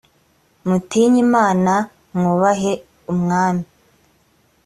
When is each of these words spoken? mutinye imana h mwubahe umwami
mutinye 0.67 1.19
imana 1.27 1.73
h 1.85 1.87
mwubahe 2.17 2.73
umwami 3.11 3.65